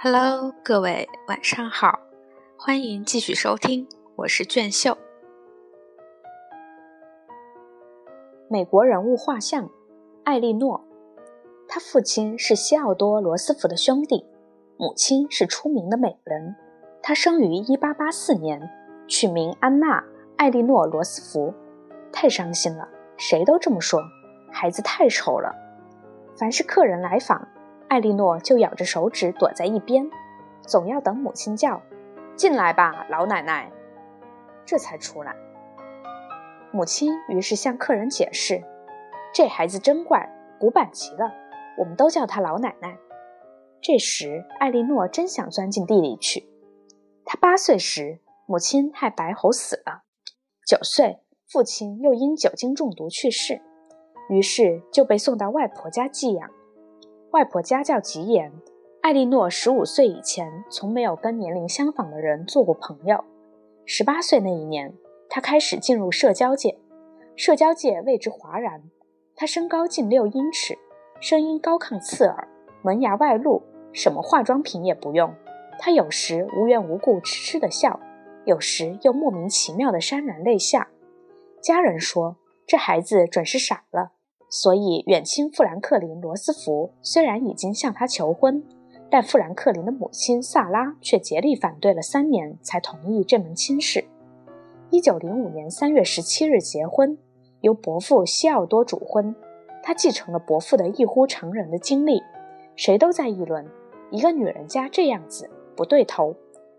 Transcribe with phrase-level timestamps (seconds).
[0.00, 1.98] Hello，各位晚上好，
[2.56, 4.96] 欢迎继续收听，我是卷秀。
[8.48, 9.68] 美国人物画像，
[10.22, 10.84] 艾莉诺，
[11.66, 14.24] 他父亲是西奥多·罗斯福的兄弟，
[14.76, 16.54] 母亲是出名的美人。
[17.02, 18.70] 他生于1884年，
[19.08, 20.00] 取名安娜·
[20.36, 21.52] 艾莉诺·罗斯福。
[22.12, 24.00] 太伤心了，谁都这么说，
[24.52, 25.52] 孩子太丑了。
[26.36, 27.48] 凡是客人来访。
[27.88, 30.10] 艾莉诺就咬着手指躲在一边，
[30.60, 31.80] 总要等母亲叫
[32.36, 33.72] ：“进来吧，老奶奶。”
[34.66, 35.34] 这才出来。
[36.70, 38.62] 母亲于是向客人解释
[39.34, 40.28] ：“这孩子真怪，
[40.60, 41.32] 古板极了，
[41.78, 42.98] 我们都叫他老奶奶。”
[43.80, 46.46] 这时，艾莉诺真想钻进地里去。
[47.24, 50.02] 她八岁时，母亲害白喉死了；
[50.66, 53.62] 九岁，父亲又因酒精中毒去世，
[54.28, 56.50] 于是就被送到外婆家寄养。
[57.32, 58.50] 外婆家教极严，
[59.02, 63.22] 艾莉诺十五岁以前从没有跟年龄相仿的人做过朋友。
[63.84, 64.94] 十八岁那一年，
[65.28, 66.78] 她开始进入社交界，
[67.36, 68.82] 社交界为之哗然。
[69.36, 70.78] 她身高近六英尺，
[71.20, 72.48] 声音高亢刺耳，
[72.82, 73.62] 门牙外露，
[73.92, 75.34] 什么化妆品也不用。
[75.78, 78.00] 她有时无缘无故痴痴地笑，
[78.46, 80.88] 有时又莫名其妙地潸然泪下。
[81.60, 84.12] 家人说，这孩子准是傻了。
[84.50, 88.64] 所以，远亲富兰克林·罗斯福虽然已经向他求婚，
[89.10, 94.04] 但富兰克林的母亲萨拉却竭力反对了三年，才同意这门亲事。
[94.90, 97.18] 一九零五年三月十七日结婚，
[97.60, 99.34] 由伯父西奥多主婚。
[99.82, 102.22] 他继承了伯父的异乎常人的经历，
[102.74, 103.66] 谁都在议论
[104.10, 106.34] 一个女人家这样子不对头，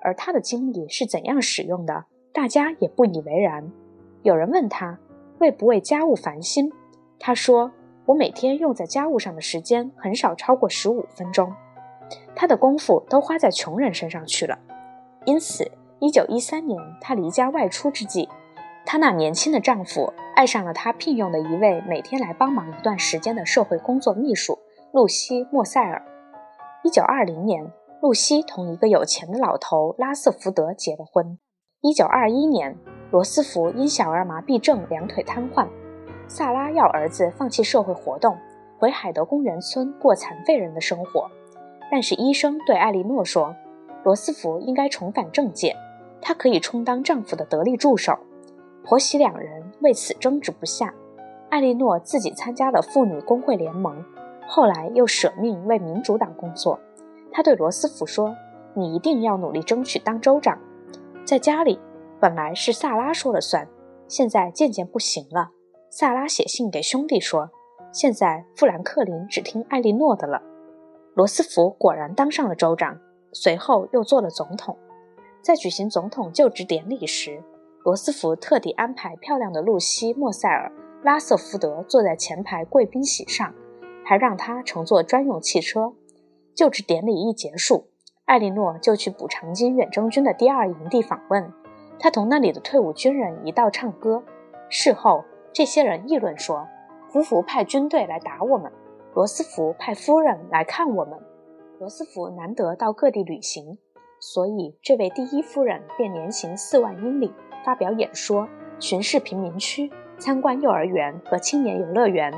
[0.00, 3.70] 而他的经历是怎样使用的，大家也不以为然。
[4.22, 4.98] 有人问他
[5.38, 6.72] 为不为家务烦心。
[7.24, 7.70] 他说
[8.04, 11.54] ：“我每天用在家务上的时间很少超过十五分钟，
[12.34, 14.58] 他的功夫都花在穷人身上去了。
[15.24, 15.70] 因此，
[16.00, 18.28] 一九一三年他离家外出之际，
[18.84, 24.58] 他那年轻的丈夫爱上了他聘用的一位每天来帮忙一段时间的社会工作秘书
[24.92, 26.04] 露西·莫塞尔。
[26.82, 31.38] 一九二零年，露西同一个有钱的老头拉瑟福德结了婚。
[31.82, 32.76] 一九二一年，
[33.12, 35.68] 罗斯福因小儿麻痹症两腿瘫痪。”
[36.34, 38.38] 萨拉要儿子放弃社会活动，
[38.78, 41.30] 回海德公园村过残废人的生活，
[41.90, 43.54] 但是医生对艾莉诺说，
[44.02, 45.76] 罗斯福应该重返政界，
[46.22, 48.18] 他可以充当丈夫的得力助手。
[48.82, 50.94] 婆媳两人为此争执不下。
[51.50, 54.02] 艾莉诺自己参加了妇女工会联盟，
[54.48, 56.80] 后来又舍命为民主党工作。
[57.30, 58.34] 她对罗斯福说
[58.72, 60.58] ：“你一定要努力争取当州长。”
[61.26, 61.78] 在家里，
[62.18, 63.68] 本来是萨拉说了算，
[64.08, 65.50] 现在渐渐不行了。
[65.94, 67.50] 萨拉写信给兄弟说
[67.92, 70.40] ：“现在富兰克林只听艾莉诺的了。”
[71.12, 72.98] 罗斯福果然当上了州长，
[73.30, 74.74] 随后又做了总统。
[75.42, 77.42] 在举行总统就职典礼时，
[77.84, 80.72] 罗斯福特地安排漂亮的露西·莫塞尔·
[81.04, 83.52] 拉瑟福德坐在前排贵宾席上，
[84.02, 85.92] 还让她乘坐专用汽车。
[86.54, 87.88] 就职典礼一结束，
[88.24, 91.52] 艾莉诺就去补偿金远征军的第二营地访问，
[91.98, 94.22] 她同那里的退伍军人一道唱歌。
[94.70, 95.22] 事后。
[95.52, 96.66] 这些人议论说
[97.12, 98.72] ：“福福派军队来打我们，
[99.12, 101.18] 罗斯福派夫人来看我们。
[101.78, 103.76] 罗斯福难得到各地旅行，
[104.18, 107.34] 所以这位第一夫人便连行四万英里，
[107.66, 108.48] 发表演说，
[108.78, 112.32] 巡视贫民区，参观幼儿园和青年游乐园，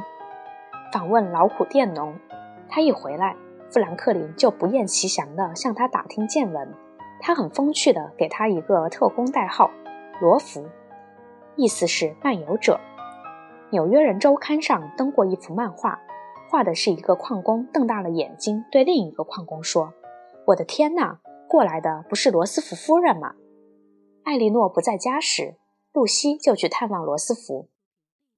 [0.93, 2.17] 访问劳苦佃农。
[2.69, 3.37] 他一回来，
[3.71, 6.75] 富兰克林就不厌其详地向他打听见闻。
[7.21, 9.71] 他很风趣地给他一个特工代号——
[10.21, 10.67] 罗福，
[11.55, 12.81] 意思是漫游者。”
[13.75, 16.01] 《纽约人周刊》上登过一幅漫画，
[16.49, 19.93] 画的是一个矿工瞪大了眼睛对另一个矿工说
[20.47, 21.19] ：“我的天哪，
[21.49, 23.35] 过来的不是罗斯福夫人吗？”
[24.23, 25.57] 艾莉诺不在家时，
[25.93, 27.69] 露西就去探望罗斯福。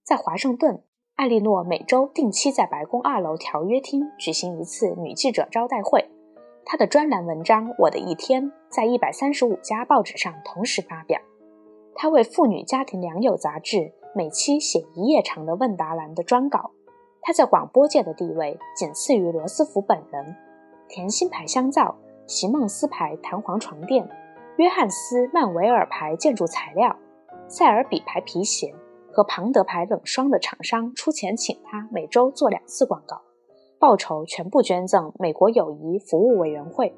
[0.03, 0.83] 在华盛顿，
[1.17, 6.11] 艾莉诺每周定期在白宫二楼条约厅举行一次女记者招待会。
[6.65, 11.21] 她的专栏文章《我的一天》在一百三十五家报纸上同时发表。
[11.99, 13.93] 他为《妇女家庭良友》杂志。
[14.15, 16.71] 每期写一页长的问答栏的专稿，
[17.21, 20.35] 他在广播界的地位仅次于罗斯福本人。
[20.89, 21.95] 甜心牌香皂、
[22.27, 24.09] 席梦思牌弹簧床垫、
[24.57, 26.97] 约翰斯曼维尔牌建筑材料、
[27.47, 28.75] 塞尔比牌皮鞋
[29.13, 33.21] 和庞德牌冷霜的厂商出钱请他每周做两次广告，
[33.79, 36.95] 报酬全部捐赠美国友谊服务委员会。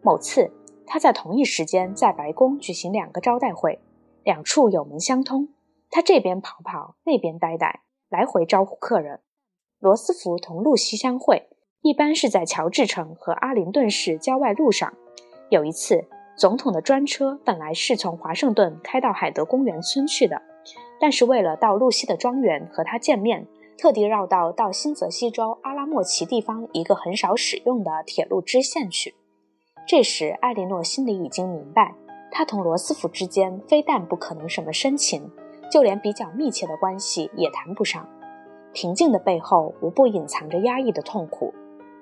[0.00, 0.52] 某次，
[0.86, 3.80] 他在同一时间在白宫举行两个招待会，
[4.24, 5.48] 两处有门相通。
[5.90, 9.20] 他这边跑跑，那边呆呆，来回招呼客人。
[9.78, 11.48] 罗斯福同露西相会，
[11.82, 14.94] 一般是在乔治城和阿灵顿市郊外路上。
[15.50, 20.40] 有一次，总统的专车本来是从华盛顿开到海德公园村去的，
[21.00, 23.46] 但是为了到露西的庄园和他见面，
[23.76, 29.14] 特地绕道到新泽西州阿拉莫奇地方一个很少使用的铁路支线去。
[29.86, 31.94] 这时，艾莉诺心里已经明白，
[32.34, 35.30] 他同罗斯福之间非但不可能什么深情，
[35.70, 38.08] 就连比较密切的关系也谈不上。
[38.72, 41.52] 平静的背后，无不隐藏着压抑的痛苦。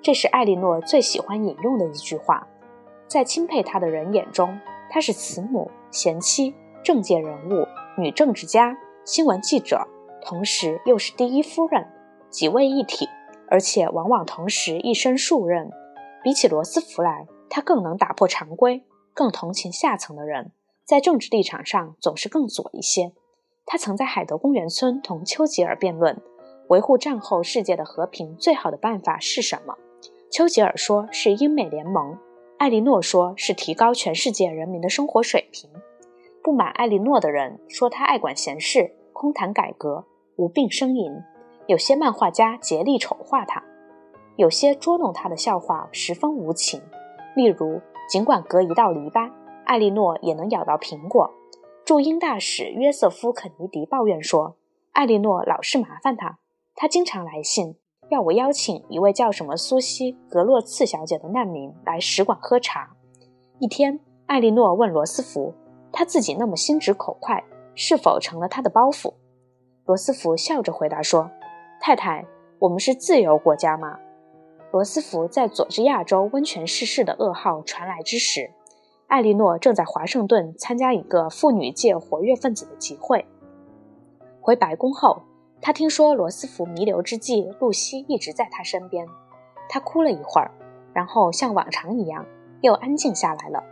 [0.01, 2.47] 这是艾莉诺最喜欢引用的一句话。
[3.07, 4.57] 在钦佩他的人眼中，
[4.89, 7.67] 他是慈母、贤妻、政界人物、
[7.97, 9.85] 女政治家、新闻记者，
[10.21, 11.85] 同时又是第一夫人，
[12.29, 13.05] 几位一体，
[13.49, 15.69] 而且往往同时一身数任。
[16.23, 18.81] 比起罗斯福来，他更能打破常规，
[19.13, 20.51] 更同情下层的人，
[20.85, 23.11] 在政治立场上总是更左一些。
[23.65, 26.21] 他曾在海德公园村同丘吉尔辩论。
[26.67, 29.75] 维护战后世界的和平最好的办法是什么？
[30.31, 32.17] 丘吉尔说是英美联盟，
[32.57, 35.69] 艾莉诺说是提高全世界人民的生活水平。
[36.41, 40.05] 不满艾莉诺的人说她爱管闲事，空谈改革，
[40.37, 41.11] 无病呻吟。
[41.67, 43.61] 有些漫画家竭力丑化她，
[44.37, 46.81] 有些捉弄她的笑话十分无情。
[47.35, 47.81] 例如，
[48.11, 49.31] 尽管隔一道篱笆，
[49.63, 51.31] 艾莉诺也能咬到苹果。
[51.85, 54.57] 驻英大使约瑟夫·肯尼迪抱怨说，
[54.91, 56.39] 艾莉诺老是麻烦他。
[56.75, 57.77] 他经常来信，
[58.09, 62.89] 要我邀请一位叫什么苏西·格洛茨小姐的难民来使馆喝茶。
[63.59, 65.53] 一天，艾莉诺问罗斯福
[65.93, 67.41] ：“他自己那么心直口快，
[67.75, 69.13] 是否成了他的包袱？”
[69.87, 71.31] 罗斯福笑着回答说
[71.79, 72.25] ：“太太，
[72.59, 73.97] 我们是自由国家吗？”
[74.71, 78.51] 罗斯福在佐治亚州温泉逝世的噩耗传来之时，
[79.07, 83.25] 艾莉诺正在华盛顿参加一个妇女界活跃分子的集会。
[84.39, 85.23] 回白宫后。
[85.63, 89.05] 她听说罗斯福弥留之际，露西一直在他身边。
[89.69, 90.49] 他哭了一会儿，
[90.91, 92.25] 然后像往常一样
[92.61, 93.63] 又安静下来了。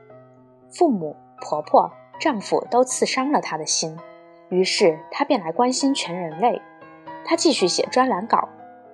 [0.69, 3.97] 父母、婆婆、丈夫都刺伤了他的心，
[4.49, 6.61] 于是他便来关心全人类。
[7.25, 8.47] 他继续写专栏稿，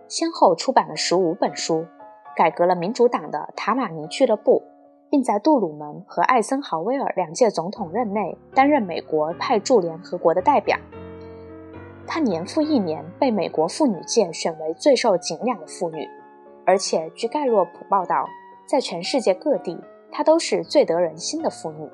[0.08, 1.86] 先后出版了十五本书，
[2.36, 4.62] 改革了民主党的塔马尼俱乐部，
[5.10, 10.78] 并在杜鲁门和艾森豪威尔两届总统任内担任美国派驻联合国的代表。
[12.06, 16.08] 她年复一年被美国妇女界选为最受敬仰的妇女，
[16.66, 18.28] 而且据盖洛普报道，
[18.68, 19.80] 在全世界各地，
[20.12, 21.90] 她都是最得人心的妇女。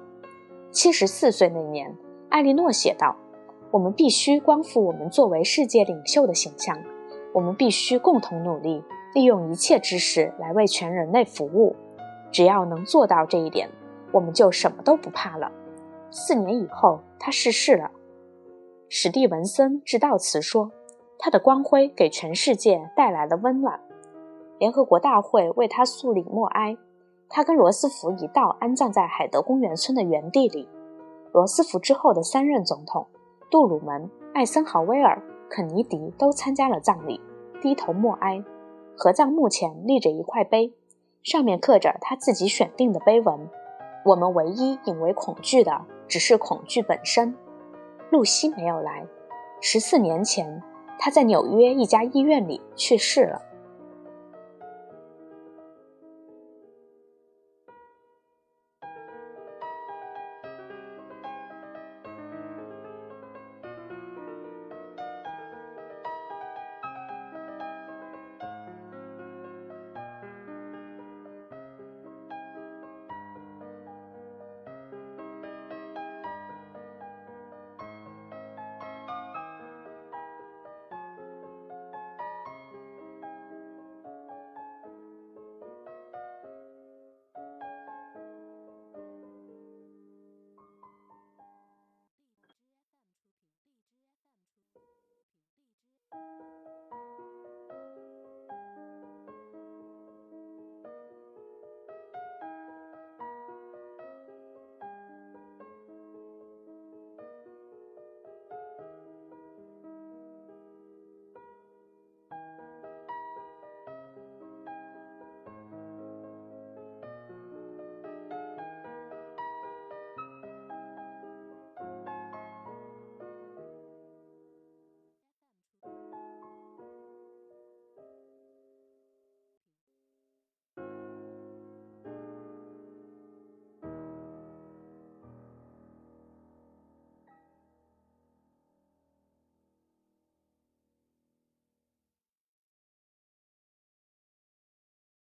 [0.72, 1.96] 七十四岁那年，
[2.30, 3.16] 艾莉诺写道
[3.72, 6.78] ：“我们必须光复我们作为世界领袖的形象，
[7.34, 8.84] 我们必须共同努力，
[9.14, 11.76] 利用一切知识来为全人类服务。
[12.32, 13.70] 只要能做到这一点，
[14.12, 15.52] 我们就什么都不怕了。”
[16.10, 17.92] 四年以后，他逝世了。
[18.90, 20.72] 史蒂文森致悼词说
[21.18, 23.80] ：“他的光辉给全世界带来了温暖。
[24.60, 26.78] 联合国大会为他肃立默哀，
[27.30, 30.68] 他跟罗斯福一道安葬在海德公园村的原地里。
[31.32, 33.08] 罗斯福之后的三任总统
[33.50, 37.20] 杜鲁门、艾森豪威尔、肯尼迪都参加了葬礼，
[37.62, 38.44] 低头默哀。
[38.96, 40.74] 合葬墓前立着一块碑，
[41.24, 43.50] 上面刻着他自己选定的碑文
[44.06, 47.36] ：‘我们唯一引为恐惧的，只是恐惧本身。’”
[48.12, 49.06] 露西没有来。
[49.62, 50.62] 十四年前，
[51.00, 53.42] 她在纽约一家医院里去世了。